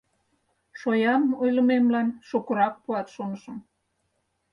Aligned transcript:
Шоям 0.79 1.23
ойлымемлан 1.41 2.07
шукырак 2.27 2.75
пуат, 2.83 3.07
шонышым. 3.15 3.57